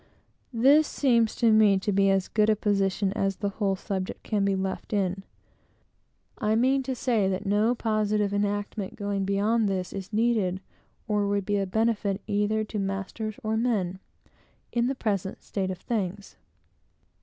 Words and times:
This 0.55 0.87
seems 0.87 1.35
to 1.35 1.51
me 1.51 1.77
to 1.77 1.91
be 1.91 2.09
as 2.09 2.27
good 2.27 2.49
a 2.49 2.55
position 2.55 3.13
as 3.13 3.35
the 3.35 3.49
whole 3.49 3.75
subject 3.75 4.23
can 4.23 4.43
be 4.43 4.55
left 4.55 4.93
in. 4.93 5.23
I 6.39 6.55
mean 6.55 6.81
to 6.81 6.95
say, 6.95 7.29
that 7.29 7.45
no 7.45 7.75
positive 7.75 8.33
enactment, 8.33 8.95
going 8.95 9.25
beyond 9.25 9.69
this, 9.69 9.93
is 9.93 10.11
needed, 10.11 10.59
or 11.07 11.27
would 11.27 11.45
be 11.45 11.57
a 11.59 11.67
benefit 11.67 12.19
either 12.25 12.63
to 12.63 12.79
masters 12.79 13.35
or 13.43 13.55
men, 13.55 13.99
in 14.71 14.87
the 14.87 14.95
present 14.95 15.43
state 15.43 15.69
of 15.69 15.77
things. 15.77 16.35